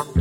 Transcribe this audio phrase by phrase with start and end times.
[0.00, 0.16] Muito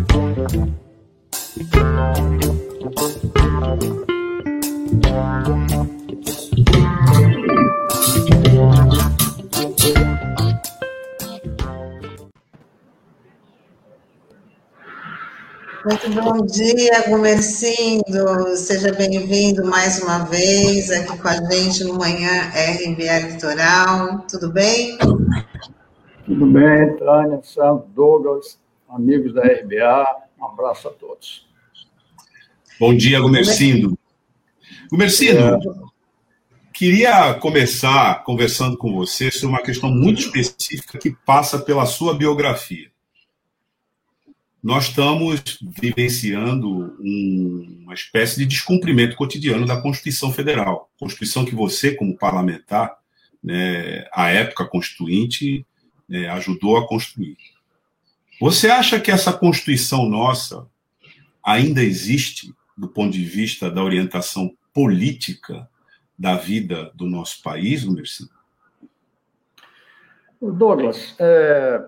[16.13, 18.57] bom dia, Gumercindo.
[18.57, 24.25] Seja bem-vindo mais uma vez aqui com a gente no Manhã RBA Litoral.
[24.29, 24.97] Tudo bem?
[26.25, 30.05] Tudo bem, Tânia, Santos, Douglas, amigos da RBA.
[30.39, 31.47] Um abraço a todos.
[32.79, 33.97] Bom dia, Gumercindo.
[34.89, 35.59] Gumercindo, é...
[36.73, 42.89] queria começar conversando com você sobre uma questão muito específica que passa pela sua biografia
[44.61, 50.89] nós estamos vivenciando um, uma espécie de descumprimento cotidiano da Constituição Federal.
[50.99, 52.97] Constituição que você, como parlamentar,
[53.41, 55.65] né, a época constituinte,
[56.07, 57.37] né, ajudou a construir.
[58.39, 60.65] Você acha que essa Constituição nossa
[61.43, 65.69] ainda existe do ponto de vista da orientação política
[66.17, 68.29] da vida do nosso país, Mercino?
[70.41, 71.83] Douglas, é,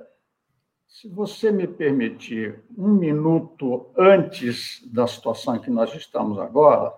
[0.89, 6.93] se você me permitir um minuto antes da situação que nós estamos agora,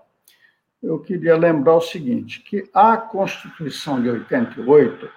[0.81, 5.07] eu queria lembrar o seguinte, que a Constituição de 88,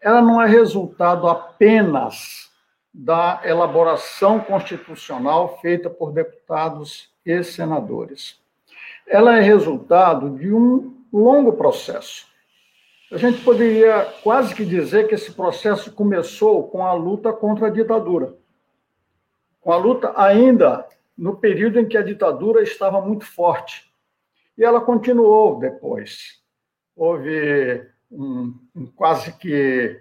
[0.00, 2.51] ela não é resultado apenas
[2.92, 8.40] da elaboração constitucional feita por deputados e senadores.
[9.06, 12.32] Ela é resultado de um longo processo
[13.12, 17.70] a gente poderia quase que dizer que esse processo começou com a luta contra a
[17.70, 18.34] ditadura.
[19.60, 23.92] Com a luta ainda no período em que a ditadura estava muito forte.
[24.56, 26.40] E ela continuou depois.
[26.96, 30.00] Houve um, um quase que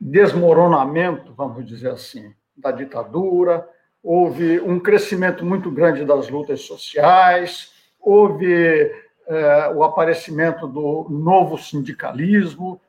[0.00, 3.68] desmoronamento, vamos dizer assim, da ditadura,
[4.02, 8.92] houve um crescimento muito grande das lutas sociais, houve
[9.26, 12.80] é, o aparecimento do novo sindicalismo,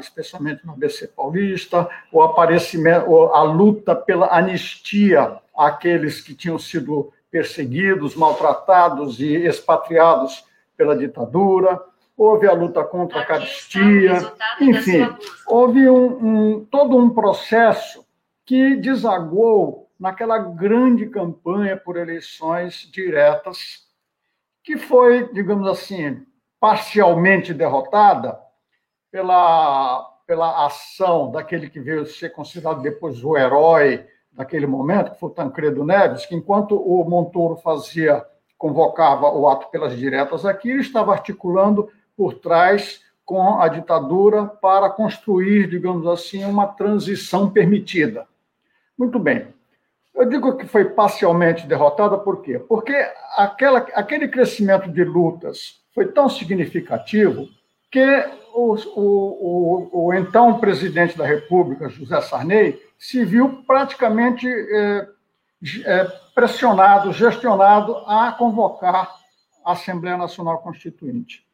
[0.00, 8.16] especialmente no ABC Paulista, o aparecimento, a luta pela anistia àqueles que tinham sido perseguidos,
[8.16, 10.44] maltratados e expatriados
[10.76, 11.80] pela ditadura,
[12.20, 15.08] houve a luta contra a caristia, enfim,
[15.46, 18.06] houve um, um, todo um processo
[18.44, 23.86] que desagou naquela grande campanha por eleições diretas
[24.62, 26.22] que foi, digamos assim,
[26.60, 28.38] parcialmente derrotada
[29.10, 35.30] pela, pela ação daquele que veio ser considerado depois o herói daquele momento, que foi
[35.30, 38.22] o Tancredo Neves, que enquanto o Montoro fazia,
[38.58, 41.88] convocava o ato pelas diretas aqui, ele estava articulando
[42.20, 48.26] por trás com a ditadura para construir, digamos assim, uma transição permitida.
[48.98, 49.46] Muito bem.
[50.14, 52.58] Eu digo que foi parcialmente derrotada, por quê?
[52.58, 52.92] Porque
[53.38, 57.48] aquela, aquele crescimento de lutas foi tão significativo
[57.90, 58.04] que
[58.52, 65.08] o, o, o, o então presidente da República, José Sarney, se viu praticamente é,
[65.86, 66.04] é,
[66.34, 69.10] pressionado, gestionado a convocar
[69.64, 71.48] a Assembleia Nacional Constituinte.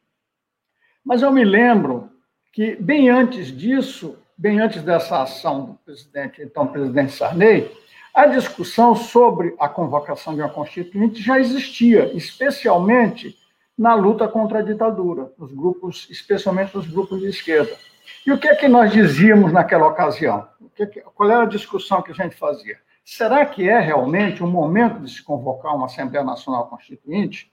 [1.07, 2.09] Mas eu me lembro
[2.51, 7.71] que, bem antes disso, bem antes dessa ação do presidente, então presidente Sarney,
[8.13, 13.37] a discussão sobre a convocação de uma constituinte já existia, especialmente
[13.77, 17.71] na luta contra a ditadura, nos grupos, especialmente nos grupos de esquerda.
[18.25, 20.45] E o que é que nós dizíamos naquela ocasião?
[20.77, 20.85] É
[21.15, 22.77] qual era a discussão que a gente fazia?
[23.05, 27.49] Será que é realmente o momento de se convocar uma Assembleia Nacional Constituinte?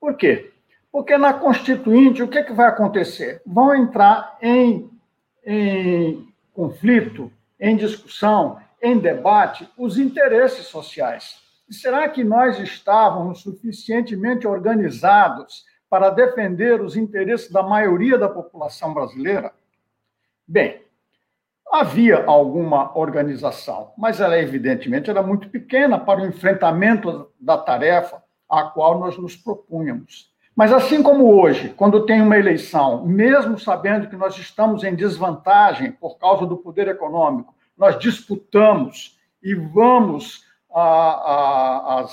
[0.00, 0.55] Por quê?
[0.96, 3.42] Porque na Constituinte, o que, é que vai acontecer?
[3.44, 4.90] Vão entrar em,
[5.44, 7.30] em conflito,
[7.60, 11.36] em discussão, em debate os interesses sociais.
[11.68, 18.94] E será que nós estávamos suficientemente organizados para defender os interesses da maioria da população
[18.94, 19.52] brasileira?
[20.48, 20.80] Bem,
[21.70, 28.62] havia alguma organização, mas ela evidentemente era muito pequena para o enfrentamento da tarefa a
[28.62, 30.34] qual nós nos propunhamos.
[30.56, 35.92] Mas assim como hoje, quando tem uma eleição, mesmo sabendo que nós estamos em desvantagem
[35.92, 42.06] por causa do poder econômico, nós disputamos e vamos à,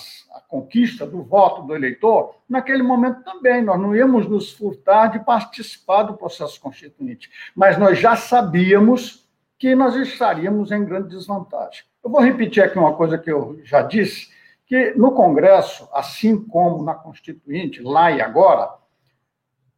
[0.49, 6.03] conquista do voto do eleitor, naquele momento também nós não íamos nos furtar de participar
[6.03, 9.25] do processo constituinte, mas nós já sabíamos
[9.57, 11.83] que nós estaríamos em grande desvantagem.
[12.03, 14.27] Eu vou repetir aqui uma coisa que eu já disse,
[14.65, 18.69] que no Congresso, assim como na Constituinte, lá e agora,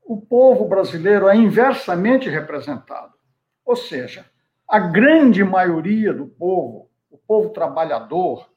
[0.03, 3.13] o povo brasileiro é inversamente representado.
[3.65, 4.25] Ou seja,
[4.67, 8.47] a grande maioria do povo, o povo trabalhador,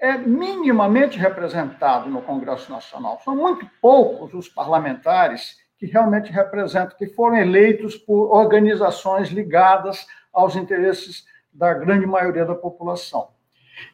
[0.00, 3.20] é minimamente representado no Congresso Nacional.
[3.24, 10.54] São muito poucos os parlamentares que realmente representam, que foram eleitos por organizações ligadas aos
[10.54, 13.28] interesses da grande maioria da população.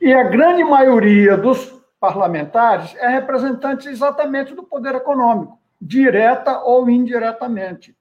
[0.00, 7.96] E a grande maioria dos parlamentares é representante exatamente do poder econômico, direta ou indiretamente.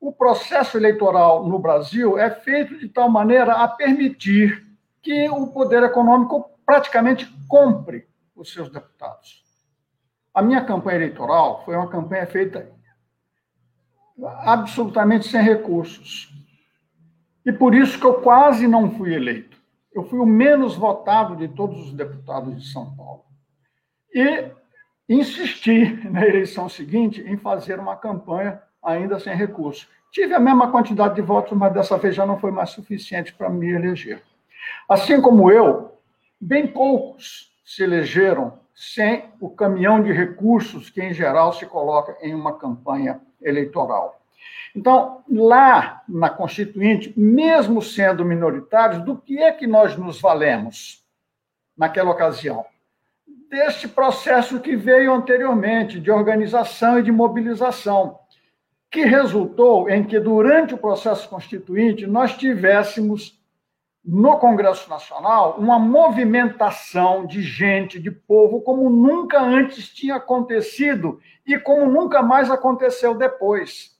[0.00, 4.66] O processo eleitoral no Brasil é feito de tal maneira a permitir
[5.02, 9.44] que o poder econômico praticamente compre os seus deputados.
[10.34, 12.70] A minha campanha eleitoral foi uma campanha feita
[14.42, 16.32] absolutamente sem recursos.
[17.44, 19.56] E por isso que eu quase não fui eleito.
[19.94, 23.25] Eu fui o menos votado de todos os deputados de São Paulo.
[24.14, 24.50] E
[25.08, 29.88] insisti na eleição seguinte em fazer uma campanha ainda sem recursos.
[30.10, 33.50] Tive a mesma quantidade de votos, mas dessa vez já não foi mais suficiente para
[33.50, 34.22] me eleger.
[34.88, 35.92] Assim como eu,
[36.40, 42.34] bem poucos se elegeram sem o caminhão de recursos que, em geral, se coloca em
[42.34, 44.20] uma campanha eleitoral.
[44.74, 51.02] Então, lá na Constituinte, mesmo sendo minoritários, do que é que nós nos valemos
[51.76, 52.64] naquela ocasião?
[53.48, 58.18] Deste processo que veio anteriormente, de organização e de mobilização,
[58.90, 63.40] que resultou em que, durante o processo constituinte, nós tivéssemos
[64.04, 71.58] no Congresso Nacional uma movimentação de gente, de povo, como nunca antes tinha acontecido e
[71.58, 73.96] como nunca mais aconteceu depois.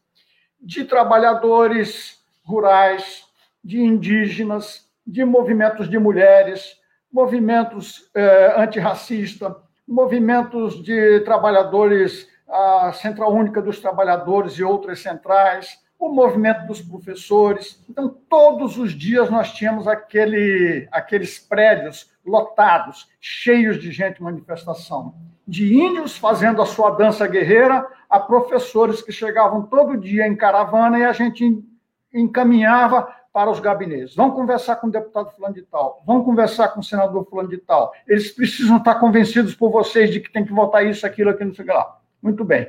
[0.60, 3.25] De trabalhadores rurais,
[3.62, 6.81] de indígenas, de movimentos de mulheres,
[7.16, 9.50] movimentos eh, antirracistas,
[9.88, 17.82] movimentos de trabalhadores, a Central Única dos Trabalhadores e outras centrais, o movimento dos professores.
[17.88, 25.14] Então, todos os dias nós tínhamos aquele, aqueles prédios lotados, cheios de gente manifestação.
[25.48, 30.98] De índios fazendo a sua dança guerreira, a professores que chegavam todo dia em caravana
[30.98, 31.64] e a gente
[32.12, 34.17] encaminhava para os gabinetes.
[34.17, 37.59] Vão conversar com o deputado fulano de tal, vão conversar com o senador fulano de
[37.59, 37.93] tal.
[38.09, 41.55] Eles precisam estar convencidos por vocês de que tem que votar isso, aquilo, aquilo, não
[41.55, 41.99] sei lá.
[42.23, 42.67] Muito bem.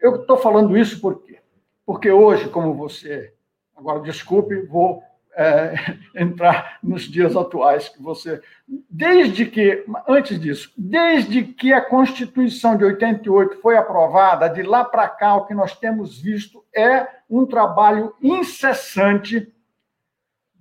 [0.00, 1.38] Eu estou falando isso por quê?
[1.86, 3.32] porque hoje, como você,
[3.76, 5.02] agora desculpe, vou
[5.36, 5.74] é,
[6.16, 8.40] entrar nos dias atuais que você,
[8.88, 15.08] desde que, antes disso, desde que a Constituição de 88 foi aprovada, de lá para
[15.08, 19.52] cá o que nós temos visto é um trabalho incessante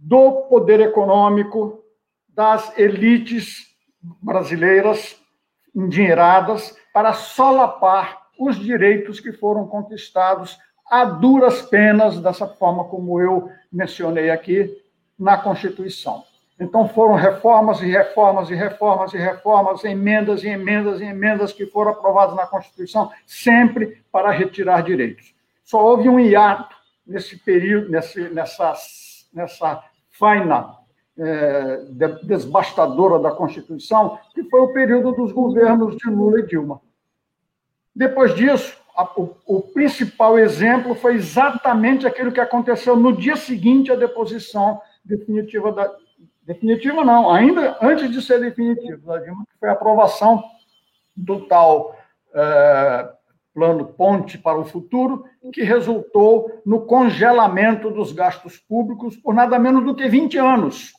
[0.02, 1.84] do poder econômico,
[2.28, 3.68] das elites
[4.02, 5.22] brasileiras
[5.76, 10.58] endinheiradas para solapar os direitos que foram conquistados
[10.90, 14.76] a duras penas, dessa forma como eu mencionei aqui,
[15.18, 16.24] na Constituição.
[16.60, 21.68] Então foram reformas e reformas e reformas e reformas, emendas e emendas e emendas que
[21.68, 25.34] foram aprovadas na Constituição, sempre para retirar direitos.
[25.64, 26.76] Só houve um hiato
[27.06, 28.74] nesse período, nesse, nessa,
[29.34, 29.84] nessa
[30.22, 30.78] faina
[31.18, 31.78] é,
[32.24, 36.80] desbastadora da Constituição, que foi o período dos governos de Lula e Dilma.
[37.94, 38.78] Depois disso,
[39.18, 45.72] o, o, principal exemplo foi exatamente aquilo que aconteceu no dia seguinte à deposição definitiva
[45.72, 45.92] da.
[46.44, 50.44] Definitiva não, ainda antes de ser definitiva, da Dilma, que foi a aprovação
[51.16, 51.96] do tal
[52.34, 53.10] é,
[53.54, 59.84] plano Ponte para o Futuro, que resultou no congelamento dos gastos públicos por nada menos
[59.84, 60.94] do que 20 anos.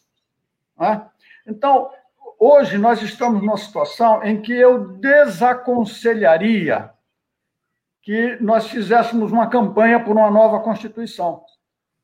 [0.78, 1.06] Né?
[1.46, 1.90] Então,
[2.38, 6.90] hoje nós estamos numa situação em que eu desaconselharia
[8.02, 11.44] que nós fizéssemos uma campanha por uma nova Constituição,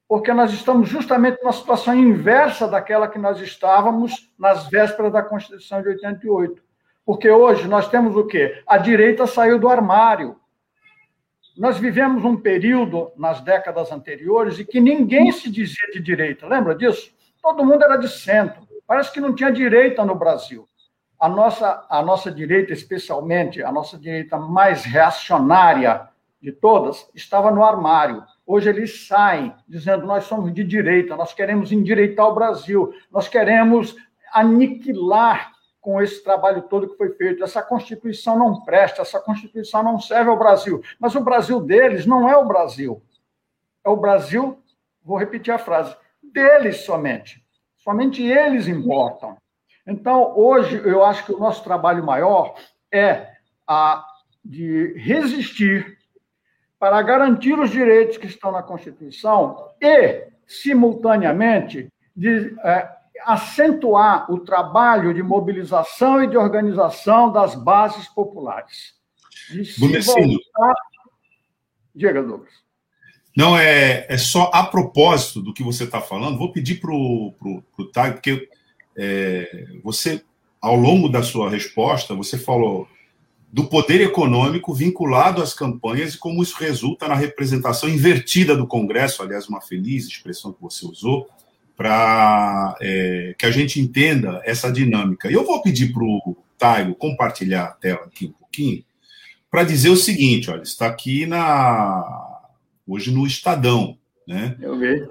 [0.07, 5.83] porque nós estamos justamente numa situação inversa daquela que nós estávamos nas vésperas da Constituição
[5.83, 6.63] de 88.
[7.05, 8.63] Porque hoje nós temos o quê?
[8.67, 10.38] A direita saiu do armário.
[11.59, 16.75] Nós vivemos um período nas décadas anteriores em que ninguém se dizia de direita, lembra
[16.75, 17.13] disso?
[17.43, 18.67] Todo mundo era de centro.
[18.87, 20.67] Parece que não tinha direita no Brasil
[21.19, 26.09] a nossa, a nossa direita, especialmente a nossa direita mais reacionária
[26.41, 28.23] de todas, estava no armário.
[28.47, 33.97] Hoje eles saem dizendo: nós somos de direita, nós queremos endireitar o Brasil, nós queremos
[34.33, 35.53] aniquilar
[35.89, 37.43] com esse trabalho todo que foi feito.
[37.43, 40.83] Essa Constituição não presta, essa Constituição não serve ao Brasil.
[41.01, 43.03] Mas o Brasil deles não é o Brasil.
[43.83, 44.63] É o Brasil,
[45.03, 47.43] vou repetir a frase, deles somente.
[47.79, 49.39] Somente eles importam.
[49.87, 52.55] Então, hoje, eu acho que o nosso trabalho maior
[52.93, 53.27] é
[53.67, 54.05] a
[54.45, 55.97] de resistir
[56.79, 65.13] para garantir os direitos que estão na Constituição e, simultaneamente, de é, acentuar o trabalho
[65.13, 68.95] de mobilização e de organização das bases populares.
[69.79, 70.75] Voltar...
[71.95, 72.53] Diga, Douglas.
[73.37, 77.33] Não, é, é só a propósito do que você está falando, vou pedir para o
[77.93, 78.49] Thay, porque
[78.97, 80.23] é, você,
[80.61, 82.89] ao longo da sua resposta, você falou
[83.51, 89.23] do poder econômico vinculado às campanhas e como isso resulta na representação invertida do Congresso,
[89.23, 91.29] aliás, uma feliz expressão que você usou,
[91.79, 95.31] para é, que a gente entenda essa dinâmica.
[95.31, 98.85] Eu vou pedir para o Taigo compartilhar a tela aqui um pouquinho,
[99.49, 102.05] para dizer o seguinte: olha, está aqui na
[102.85, 104.57] hoje no Estadão, né?
[104.61, 105.07] Eu vi.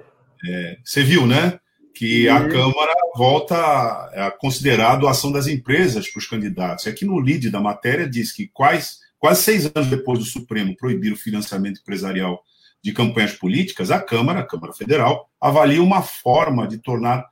[0.46, 1.58] É, você viu, né?
[1.94, 6.86] Que a Câmara volta a considerar a doação das empresas para os candidatos.
[6.86, 11.12] Aqui no lead da matéria diz que quais, quase seis anos depois do Supremo proibir
[11.12, 12.44] o financiamento empresarial
[12.82, 17.26] de campanhas políticas, a Câmara, a Câmara Federal, avalia uma forma de tornar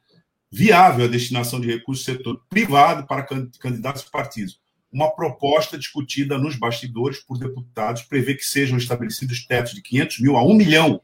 [0.50, 3.26] viável a destinação de recursos do setor privado para
[3.58, 4.60] candidatos e partidos.
[4.92, 10.36] Uma proposta discutida nos bastidores por deputados prevê que sejam estabelecidos tetos de 500 mil
[10.36, 11.00] a 1 milhão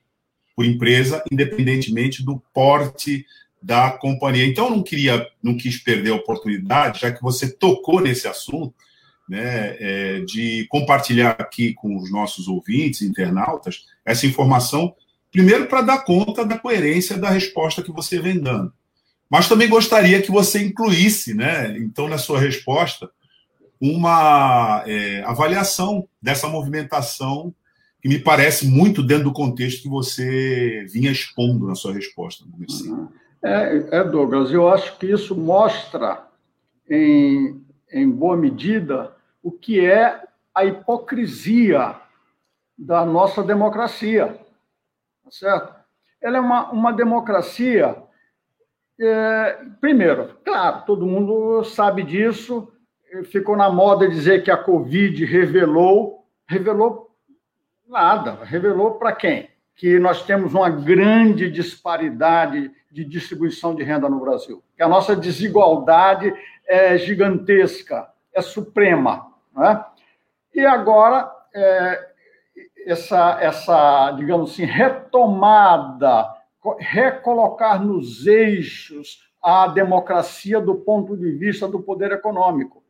[0.55, 3.27] por empresa, independentemente do porte
[3.63, 4.47] da companhia.
[4.47, 8.75] Então, não queria, não quis perder a oportunidade, já que você tocou nesse assunto,
[9.29, 14.95] né, é, de compartilhar aqui com os nossos ouvintes, internautas, essa informação,
[15.31, 18.73] primeiro para dar conta da coerência da resposta que você vem dando.
[19.31, 23.11] Mas também gostaria que você incluísse, né, então, na sua resposta,
[23.81, 27.53] uma é, avaliação dessa movimentação
[28.03, 32.45] que me parece muito dentro do contexto que você vinha expondo na sua resposta.
[33.43, 36.27] É, é, Douglas, eu acho que isso mostra,
[36.91, 37.61] em,
[37.93, 40.23] em boa medida, o que é
[40.55, 41.97] a hipocrisia
[42.77, 44.39] da nossa democracia,
[45.25, 45.75] tá certo?
[46.21, 47.97] Ela é uma, uma democracia.
[48.99, 52.69] É, primeiro, claro, todo mundo sabe disso.
[53.25, 57.11] Ficou na moda dizer que a Covid revelou, revelou
[57.87, 59.51] nada, revelou para quem?
[59.75, 65.17] Que nós temos uma grande disparidade de distribuição de renda no Brasil, que a nossa
[65.17, 66.33] desigualdade
[66.73, 69.31] é gigantesca, é suprema.
[69.55, 69.85] Né?
[70.55, 72.09] E agora, é,
[72.87, 76.33] essa, essa, digamos assim, retomada,
[76.79, 82.83] recolocar nos eixos a democracia do ponto de vista do poder econômico.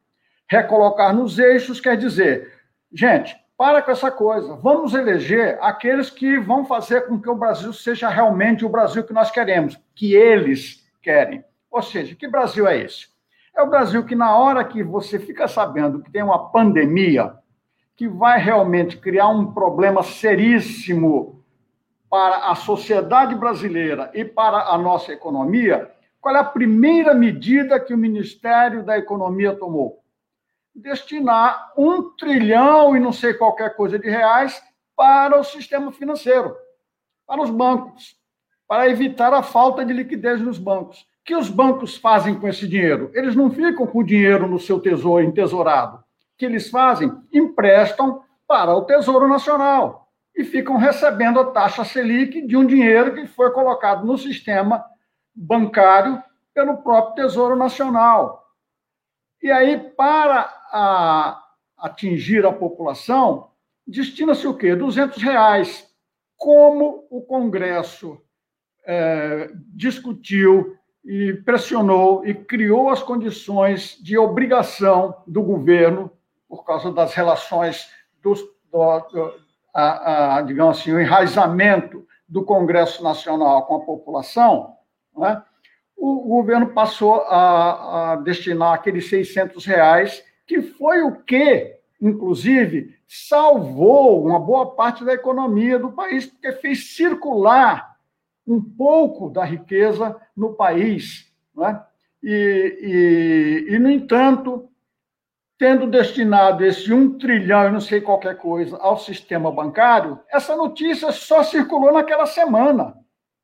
[0.49, 2.53] Recolocar nos eixos quer dizer,
[2.93, 7.73] gente, para com essa coisa, vamos eleger aqueles que vão fazer com que o Brasil
[7.73, 11.45] seja realmente o Brasil que nós queremos, que eles querem.
[11.71, 13.12] Ou seja, que Brasil é esse?
[13.55, 17.35] É o Brasil que, na hora que você fica sabendo que tem uma pandemia
[17.95, 21.45] que vai realmente criar um problema seríssimo
[22.09, 25.91] para a sociedade brasileira e para a nossa economia,
[26.21, 30.03] qual é a primeira medida que o Ministério da Economia tomou?
[30.75, 34.63] Destinar um trilhão e não sei qualquer coisa de reais
[34.97, 36.57] para o sistema financeiro,
[37.27, 38.17] para os bancos,
[38.67, 43.11] para evitar a falta de liquidez nos bancos que os bancos fazem com esse dinheiro?
[43.15, 45.99] Eles não ficam com o dinheiro no seu tesouro entesourado.
[45.99, 46.03] O
[46.37, 47.13] que eles fazem?
[47.33, 53.27] Emprestam para o Tesouro Nacional e ficam recebendo a taxa Selic de um dinheiro que
[53.27, 54.85] foi colocado no sistema
[55.35, 56.23] bancário
[56.55, 58.43] pelo próprio Tesouro Nacional.
[59.43, 60.41] E aí, para
[60.73, 61.43] a,
[61.79, 63.51] atingir a população,
[63.87, 64.75] destina-se o quê?
[64.75, 65.91] 200 reais.
[66.37, 68.21] Como o Congresso
[68.85, 76.11] é, discutiu e pressionou e criou as condições de obrigação do governo,
[76.49, 77.89] por causa das relações,
[78.23, 78.41] dos,
[78.71, 79.35] do, do
[79.75, 84.77] a, a, digamos assim, o enraizamento do Congresso Nacional com a população,
[85.17, 85.43] né?
[85.97, 94.27] o, governo passou a, a destinar aqueles 600 reais, que foi o que, inclusive, salvou
[94.27, 97.92] uma boa parte da economia do país, porque fez circular
[98.47, 101.33] um pouco da riqueza no país.
[101.55, 101.83] Né?
[102.23, 104.69] E, e, e, no entanto,
[105.59, 111.13] tendo destinado esse um trilhão e não sei qualquer coisa ao sistema bancário, essa notícia
[111.13, 112.95] só circulou naquela semana.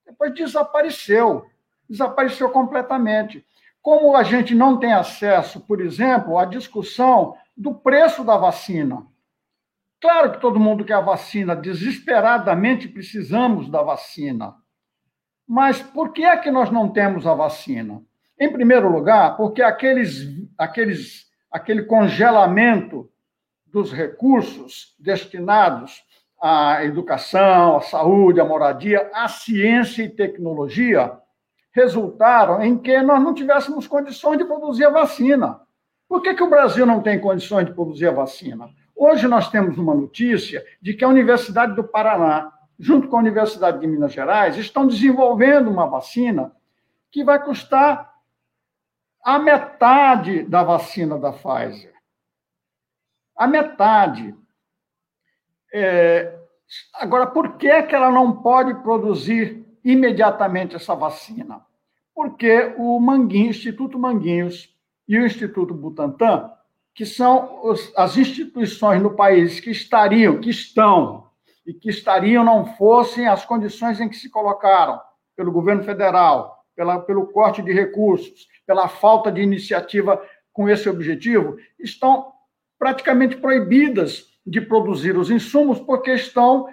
[0.07, 1.47] Depois desapareceu.
[1.89, 3.45] Desapareceu completamente.
[3.81, 9.07] Como a gente não tem acesso, por exemplo, à discussão do preço da vacina.
[10.01, 14.55] Claro que todo mundo quer a vacina, desesperadamente precisamos da vacina.
[15.49, 18.03] Mas por que é que nós não temos a vacina?
[18.39, 20.29] Em primeiro lugar, porque aqueles,
[20.59, 23.11] aqueles, aquele congelamento
[23.67, 26.05] dos recursos destinados
[26.41, 31.19] à educação, à saúde, à moradia, à ciência e tecnologia
[31.73, 35.61] resultaram em que nós não tivéssemos condições de produzir a vacina.
[36.09, 38.69] Por que, que o Brasil não tem condições de produzir a vacina?
[38.95, 43.81] Hoje nós temos uma notícia de que a Universidade do Paraná, junto com a Universidade
[43.81, 46.53] de Minas Gerais, estão desenvolvendo uma vacina
[47.11, 48.15] que vai custar
[49.25, 51.95] a metade da vacina da Pfizer.
[53.37, 54.35] A metade.
[55.73, 56.39] É...
[56.95, 61.65] Agora, por que, que ela não pode produzir imediatamente essa vacina?
[62.15, 64.75] Porque o Manguinho, Instituto Manguinhos
[65.07, 66.53] e o Instituto Butantan
[66.99, 67.63] que são
[67.97, 71.28] as instituições no país que estariam, que estão
[71.69, 74.99] e que estariam não fossem as condições em que se colocaram
[75.37, 80.19] pelo governo federal, pela, pelo corte de recursos, pela falta de iniciativa
[80.51, 82.33] com esse objetivo, estão
[82.79, 86.73] praticamente proibidas de produzir os insumos porque estão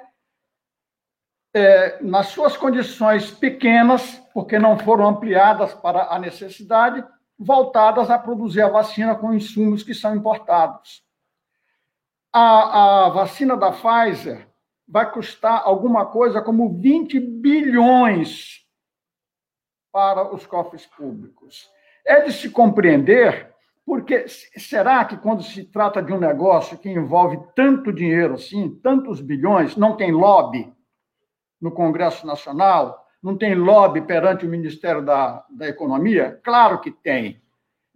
[1.53, 7.05] é, nas suas condições pequenas, porque não foram ampliadas para a necessidade,
[7.37, 11.03] voltadas a produzir a vacina com insumos que são importados.
[12.31, 14.54] A, a vacina da Pfizer
[14.87, 18.65] vai custar alguma coisa como 20 bilhões
[19.91, 21.69] para os cofres públicos.
[22.05, 23.53] É de se compreender,
[23.85, 29.21] porque será que quando se trata de um negócio que envolve tanto dinheiro assim, tantos
[29.21, 30.71] bilhões, não tem lobby
[31.61, 36.39] no Congresso Nacional, não tem lobby perante o Ministério da, da Economia?
[36.43, 37.41] Claro que tem.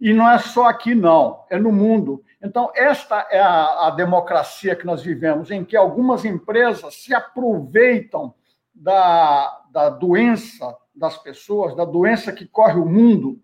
[0.00, 2.24] E não é só aqui, não, é no mundo.
[2.42, 8.34] Então, esta é a, a democracia que nós vivemos, em que algumas empresas se aproveitam
[8.74, 13.40] da, da doença das pessoas, da doença que corre o mundo,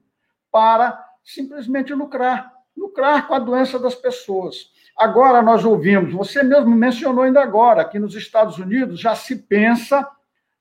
[0.51, 4.71] para simplesmente lucrar lucrar com a doença das pessoas.
[4.97, 10.07] Agora nós ouvimos, você mesmo mencionou ainda agora, que nos Estados Unidos já se pensa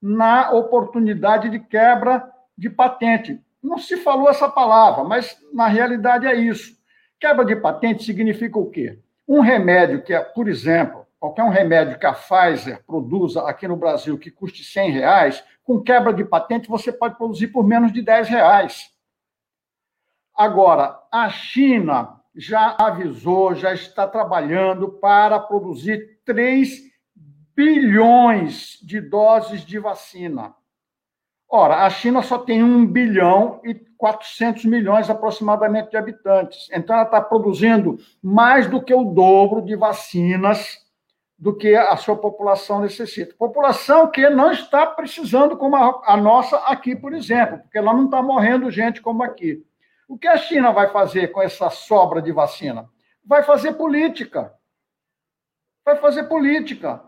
[0.02, 3.42] na oportunidade de quebra de patente.
[3.66, 6.78] Não se falou essa palavra, mas na realidade é isso.
[7.20, 9.00] Quebra de patente significa o quê?
[9.28, 13.76] Um remédio que é, por exemplo, qualquer um remédio que a Pfizer produza aqui no
[13.76, 18.04] Brasil que custe 100 reais, com quebra de patente você pode produzir por menos de
[18.04, 18.92] 10 reais.
[20.38, 26.84] Agora, a China já avisou, já está trabalhando para produzir 3
[27.56, 30.54] bilhões de doses de vacina.
[31.50, 36.68] Ora, a China só tem 1 bilhão e 400 milhões aproximadamente de habitantes.
[36.72, 40.84] Então, ela está produzindo mais do que o dobro de vacinas
[41.38, 43.36] do que a sua população necessita.
[43.38, 48.22] População que não está precisando como a, nossa aqui, por exemplo, porque lá não está
[48.22, 49.64] morrendo gente como aqui.
[50.08, 52.90] O que a China vai fazer com essa sobra de vacina?
[53.24, 54.54] Vai fazer política.
[55.84, 57.04] Vai fazer política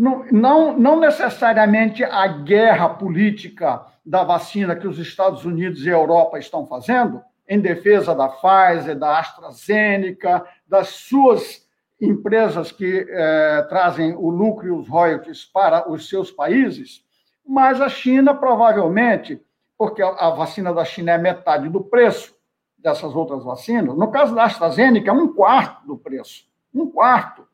[0.00, 6.38] não, não, necessariamente a guerra política da vacina que os Estados Unidos e a Europa
[6.38, 11.68] estão fazendo, em defesa da Pfizer, da AstraZeneca, das suas
[12.00, 17.04] empresas que eh, trazem o lucro e os royalties para os seus países,
[17.46, 19.42] mas a China provavelmente,
[19.76, 22.34] porque a vacina da China é metade do preço
[22.78, 26.48] dessas outras vacinas, no caso da AstraZeneca, é um quarto do preço.
[26.72, 27.49] Um quarto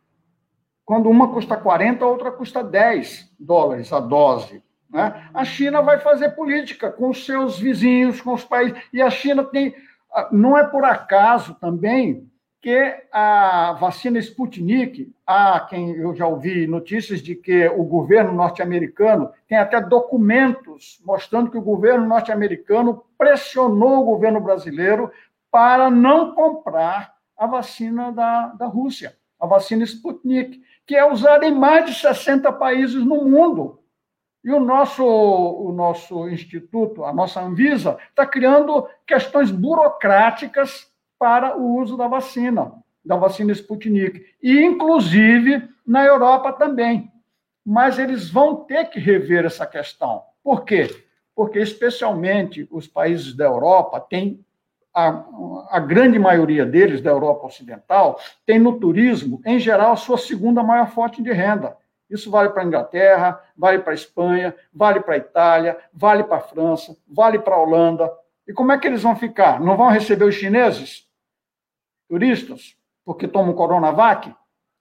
[0.87, 4.63] quando uma custa 40, a outra custa 10 dólares a dose.
[4.89, 5.29] Né?
[5.35, 8.81] A China vai fazer política com os seus vizinhos, com os países.
[8.93, 9.75] E a China tem.
[10.31, 12.31] Não é por acaso também
[12.63, 19.31] que a vacina Sputnik, há quem eu já ouvi notícias de que o governo norte-americano
[19.47, 25.11] tem até documentos mostrando que o governo norte-americano pressionou o governo brasileiro
[25.51, 31.53] para não comprar a vacina da, da Rússia, a vacina Sputnik que é usada em
[31.53, 33.81] mais de 60 países no mundo.
[34.45, 41.77] E o nosso, o nosso instituto, a nossa Anvisa, está criando questões burocráticas para o
[41.81, 42.73] uso da vacina,
[43.05, 44.25] da vacina Sputnik.
[44.41, 47.11] E, inclusive, na Europa também.
[47.65, 50.23] Mas eles vão ter que rever essa questão.
[50.45, 50.89] Por quê?
[51.35, 54.46] Porque, especialmente, os países da Europa têm
[54.97, 60.17] a, a, grande maioria deles da Europa Ocidental tem no turismo, em geral, a sua
[60.17, 61.77] segunda maior fonte de renda.
[62.09, 66.39] Isso vale para a Inglaterra, vale para a Espanha, vale para a Itália, vale para
[66.39, 68.11] a França, vale para a Holanda.
[68.49, 69.61] E como é que eles vão ficar?
[69.61, 71.07] Não vão receber os chineses,
[72.09, 74.35] turistas, porque tomam Coronavac?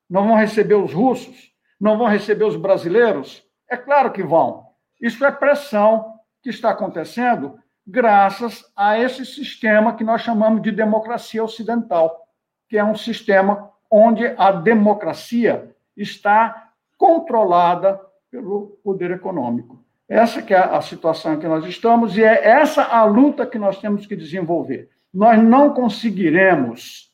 [0.10, 1.51] Não vão receber os russos?
[1.78, 3.45] Não vão receber os brasileiros?
[3.69, 4.65] É claro que vão.
[5.01, 11.43] Isso é pressão que está acontecendo graças a esse sistema que nós chamamos de democracia
[11.43, 12.27] ocidental,
[12.67, 19.83] que é um sistema onde a democracia está controlada pelo poder econômico.
[20.07, 23.79] Essa que é a situação que nós estamos e é essa a luta que nós
[23.79, 24.89] temos que desenvolver.
[25.13, 27.11] Nós não conseguiremos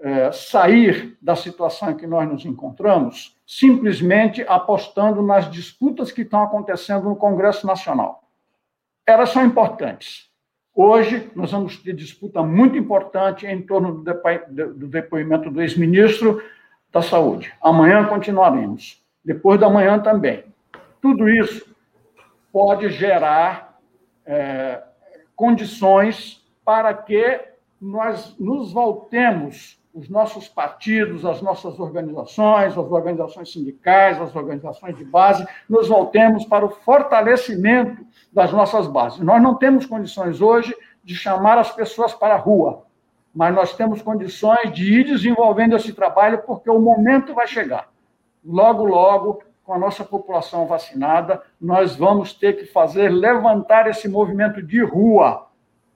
[0.00, 6.42] é, sair da situação em que nós nos encontramos simplesmente apostando nas disputas que estão
[6.42, 8.27] acontecendo no Congresso Nacional.
[9.08, 10.28] Elas são importantes.
[10.74, 16.42] Hoje, nós vamos ter disputa muito importante em torno do, depoimento do ex-ministro
[16.92, 17.50] da Saúde.
[17.62, 19.02] Amanhã continuaremos.
[19.24, 20.44] Depois da manhã também.
[21.00, 21.74] Tudo isso
[22.52, 23.80] pode gerar
[24.26, 24.82] é,
[25.34, 27.40] condições para que
[27.80, 35.04] nós nos voltemos, os nossos partidos, as nossas organizações, as organizações sindicais, as organizações de
[35.04, 38.06] base, nos voltemos para o fortalecimento
[38.38, 39.18] das nossas bases.
[39.18, 40.72] Nós não temos condições hoje
[41.02, 42.84] de chamar as pessoas para a rua,
[43.34, 47.88] mas nós temos condições de ir desenvolvendo esse trabalho porque o momento vai chegar.
[48.44, 54.62] Logo, logo, com a nossa população vacinada, nós vamos ter que fazer levantar esse movimento
[54.62, 55.48] de rua.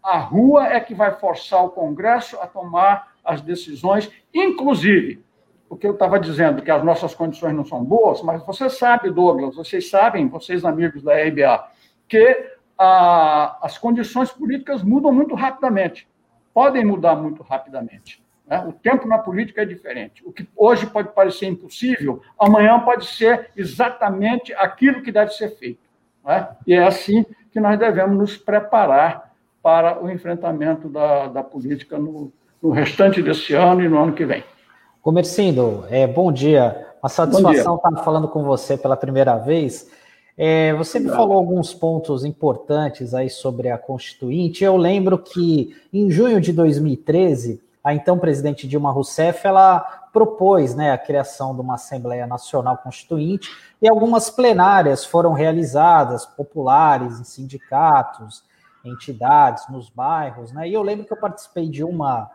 [0.03, 5.25] A rua é que vai forçar o Congresso a tomar as decisões, inclusive,
[5.69, 9.55] porque eu estava dizendo que as nossas condições não são boas, mas você sabe, Douglas,
[9.55, 11.71] vocês sabem, vocês amigos da RBA,
[12.09, 16.09] que a, as condições políticas mudam muito rapidamente,
[16.53, 18.23] podem mudar muito rapidamente.
[18.47, 18.63] Né?
[18.67, 20.23] O tempo na política é diferente.
[20.27, 25.81] O que hoje pode parecer impossível, amanhã pode ser exatamente aquilo que deve ser feito.
[26.25, 26.49] Né?
[26.67, 32.33] E é assim que nós devemos nos preparar para o enfrentamento da, da política no,
[32.61, 34.43] no restante desse ano e no ano que vem.
[35.01, 36.89] Comercindo, é, bom dia.
[37.03, 39.91] Uma satisfação estar falando com você pela primeira vez.
[40.37, 44.65] É, você me falou alguns pontos importantes aí sobre a Constituinte.
[44.65, 49.81] Eu lembro que em junho de 2013 a então presidente Dilma Rousseff ela
[50.13, 57.19] propôs né, a criação de uma Assembleia Nacional Constituinte e algumas plenárias foram realizadas, populares,
[57.19, 58.45] em sindicatos,
[58.85, 60.53] entidades, nos bairros.
[60.53, 62.31] Né, e eu lembro que eu participei de uma,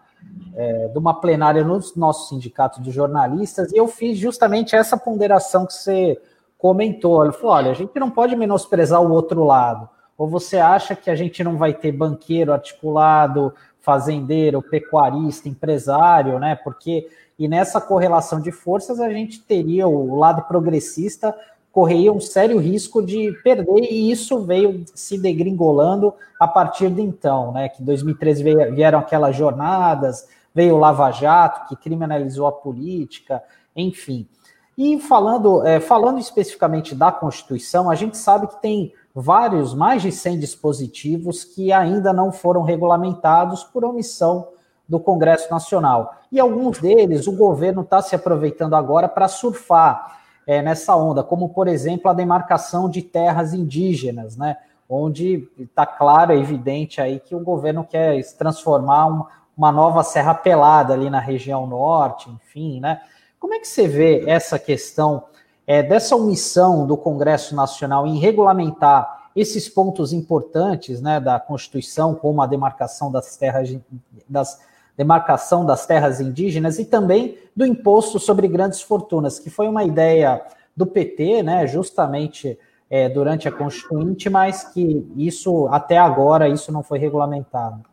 [0.56, 5.66] é, de uma plenária no nosso sindicato de jornalistas e eu fiz justamente essa ponderação
[5.66, 6.20] que você
[6.58, 7.24] comentou.
[7.24, 9.90] Ele falou: olha, a gente não pode menosprezar o outro lado.
[10.18, 16.56] Ou você acha que a gente não vai ter banqueiro articulado, fazendeiro, pecuarista, empresário, né?
[16.56, 21.36] Porque e nessa correlação de forças a gente teria o lado progressista
[21.78, 27.52] correria um sério risco de perder e isso veio se degringolando a partir de então,
[27.52, 27.70] né?
[27.70, 33.44] Que em 2013 vieram aquelas jornadas, veio o Lava Jato que criminalizou a política,
[33.76, 34.28] enfim.
[34.78, 40.12] E falando, é, falando especificamente da Constituição, a gente sabe que tem vários, mais de
[40.12, 44.50] 100 dispositivos que ainda não foram regulamentados por omissão
[44.88, 46.14] do Congresso Nacional.
[46.32, 51.50] E alguns deles o governo está se aproveitando agora para surfar é, nessa onda, como,
[51.50, 54.58] por exemplo, a demarcação de terras indígenas, né?
[54.90, 59.26] onde está claro, é evidente aí que o governo quer transformar um,
[59.58, 63.02] uma nova serra pelada ali na região norte, enfim, né?
[63.40, 65.26] Como é que você vê essa questão
[65.66, 72.42] é, dessa omissão do Congresso Nacional em regulamentar esses pontos importantes né, da Constituição, como
[72.42, 73.78] a demarcação das terras,
[74.28, 74.60] das,
[74.98, 80.42] demarcação das terras indígenas e também do imposto sobre grandes fortunas, que foi uma ideia
[80.76, 82.58] do PT, né, justamente
[82.90, 87.84] é, durante a Constituinte, mas que isso, até agora, isso não foi regulamentado.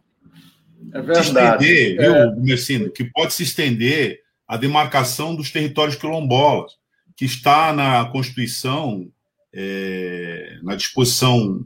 [0.93, 1.67] É verdade.
[1.67, 2.31] Estender, é...
[2.31, 6.73] viu, Mercino, que pode se estender a demarcação dos territórios quilombolas
[7.17, 9.09] que está na Constituição,
[9.53, 11.65] é, na disposição,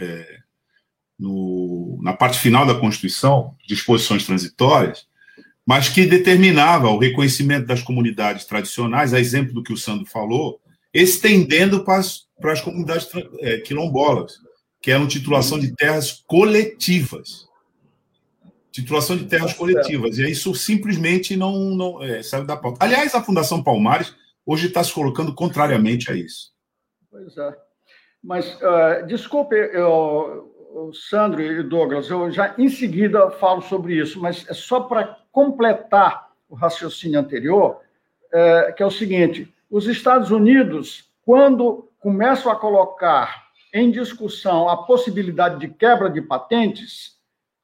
[0.00, 0.38] é,
[1.18, 5.06] no, na parte final da Constituição, disposições transitórias,
[5.66, 10.60] mas que determinava o reconhecimento das comunidades tradicionais, a exemplo do que o Sandro falou,
[10.94, 13.08] estendendo para as, para as comunidades
[13.40, 14.34] é, quilombolas,
[14.80, 17.45] que eram titulação de terras coletivas.
[18.76, 20.18] Titulação de terras coletivas.
[20.18, 22.84] E isso simplesmente não, não é, saiu da pauta.
[22.84, 26.52] Aliás, a Fundação Palmares hoje está se colocando contrariamente a isso.
[27.10, 27.56] Pois é.
[28.22, 30.52] Mas, uh, desculpe, eu,
[30.92, 36.28] Sandro e Douglas, eu já em seguida falo sobre isso, mas é só para completar
[36.46, 37.80] o raciocínio anterior,
[38.30, 44.84] é, que é o seguinte: os Estados Unidos, quando começam a colocar em discussão a
[44.84, 47.15] possibilidade de quebra de patentes,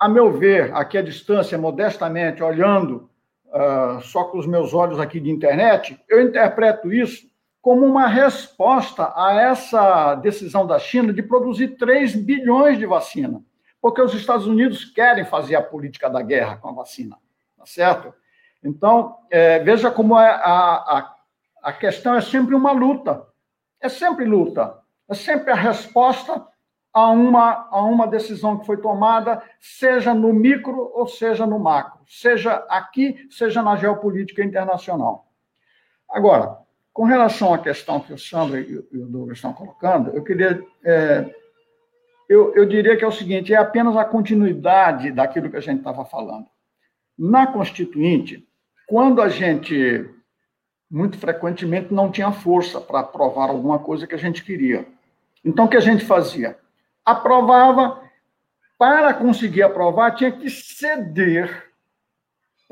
[0.03, 3.09] a meu ver, aqui à distância, modestamente, olhando
[3.47, 9.13] uh, só com os meus olhos aqui de internet, eu interpreto isso como uma resposta
[9.15, 13.41] a essa decisão da China de produzir 3 bilhões de vacina,
[13.81, 17.17] porque os Estados Unidos querem fazer a política da guerra com a vacina,
[17.57, 18.13] tá certo?
[18.61, 21.15] Então, é, veja como é a, a,
[21.63, 23.25] a questão é sempre uma luta,
[23.81, 24.83] é sempre luta.
[25.09, 26.45] É sempre a resposta
[26.93, 32.01] a uma, a uma decisão que foi tomada, seja no micro ou seja no macro,
[32.07, 35.27] seja aqui, seja na geopolítica internacional.
[36.11, 36.59] Agora,
[36.93, 40.63] com relação à questão que o Sandro e o Douglas estão colocando, eu queria.
[40.85, 41.35] É,
[42.29, 45.79] eu, eu diria que é o seguinte: é apenas a continuidade daquilo que a gente
[45.79, 46.47] estava falando.
[47.19, 48.47] Na Constituinte,
[48.87, 50.07] quando a gente,
[50.91, 54.87] muito frequentemente, não tinha força para aprovar alguma coisa que a gente queria.
[55.43, 56.59] Então, o que a gente fazia?
[57.05, 58.01] Aprovava,
[58.79, 61.73] para conseguir aprovar, tinha que ceder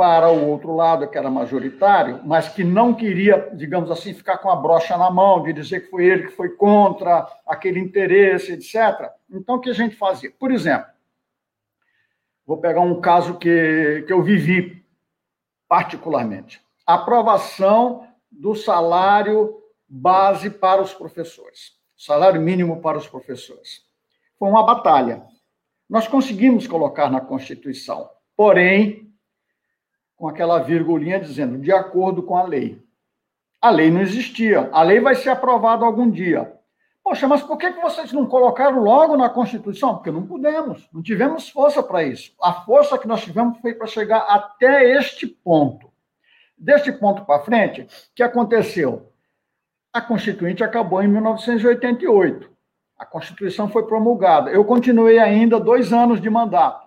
[0.01, 4.51] para o outro lado, que era majoritário, mas que não queria, digamos assim, ficar com
[4.51, 9.11] a brocha na mão, de dizer que foi ele que foi contra aquele interesse, etc.
[9.31, 10.31] Então, o que a gente fazia?
[10.31, 10.87] Por exemplo,
[12.47, 14.83] vou pegar um caso que, que eu vivi
[15.69, 23.85] particularmente: aprovação do salário base para os professores, salário mínimo para os professores.
[24.41, 25.23] Foi uma batalha.
[25.87, 29.13] Nós conseguimos colocar na Constituição, porém,
[30.17, 32.83] com aquela virgulinha dizendo de acordo com a lei.
[33.61, 34.71] A lei não existia.
[34.73, 36.59] A lei vai ser aprovada algum dia.
[37.05, 39.97] Poxa, mas por que, vocês não colocaram logo na Constituição?
[39.97, 42.33] Porque não pudemos, não tivemos força para isso.
[42.41, 45.93] A força que nós tivemos foi para chegar até este ponto.
[46.57, 49.13] Deste ponto para frente, o que aconteceu?
[49.93, 52.60] A Constituinte acabou em 1988.
[53.01, 54.51] A Constituição foi promulgada.
[54.51, 56.87] Eu continuei ainda dois anos de mandato.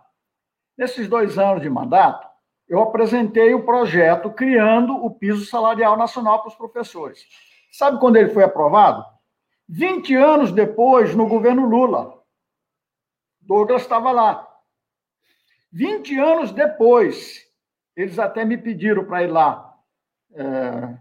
[0.78, 2.28] Nesses dois anos de mandato,
[2.70, 7.26] eu apresentei o projeto criando o piso salarial nacional para os professores.
[7.72, 9.04] Sabe quando ele foi aprovado?
[9.68, 12.22] 20 anos depois, no governo Lula.
[13.42, 14.48] Douglas estava lá.
[15.72, 17.42] 20 anos depois,
[17.96, 19.76] eles até me pediram para ir lá,
[20.36, 20.96] é,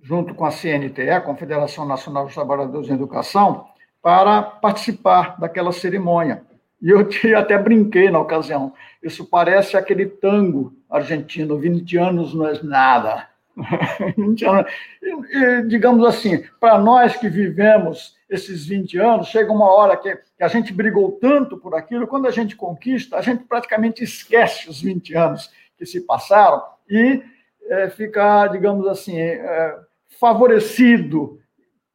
[0.00, 3.73] junto com a CNTE, a Confederação Nacional dos Trabalhadores em Educação,
[4.04, 6.42] para participar daquela cerimônia.
[6.80, 8.74] E eu até brinquei na ocasião.
[9.02, 13.26] Isso parece aquele tango argentino, 20 anos não é nada.
[14.18, 14.70] 20 anos.
[15.02, 20.44] E, digamos assim, para nós que vivemos esses 20 anos, chega uma hora que, que,
[20.44, 24.82] a gente brigou tanto por aquilo, quando a gente conquista, a gente praticamente esquece os
[24.82, 27.22] 20 anos que se passaram e
[27.70, 29.78] é, fica, digamos assim, é,
[30.20, 31.40] favorecido